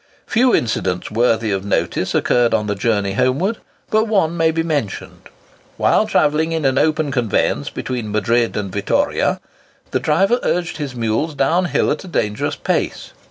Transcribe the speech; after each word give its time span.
Few 0.25 0.55
incidents 0.55 1.11
worthy 1.11 1.51
of 1.51 1.63
notice 1.63 2.15
occurred 2.15 2.55
on 2.55 2.65
the 2.65 2.73
journey 2.73 3.13
homeward, 3.13 3.59
but 3.91 4.05
one 4.07 4.35
may 4.35 4.49
be 4.49 4.63
mentioned. 4.63 5.29
While 5.77 6.07
travelling 6.07 6.53
in 6.53 6.65
an 6.65 6.79
open 6.79 7.11
conveyance 7.11 7.69
between 7.69 8.11
Madrid 8.11 8.57
and 8.57 8.71
Vittoria, 8.71 9.39
the 9.91 9.99
driver 9.99 10.39
urged 10.41 10.77
his 10.77 10.95
mules 10.95 11.35
down 11.35 11.65
hill 11.65 11.91
at 11.91 12.03
a 12.03 12.07
dangerous 12.07 12.55
pace. 12.55 13.11